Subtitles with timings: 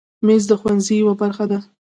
[0.25, 1.59] مېز د ښوونځي یوه برخه ده.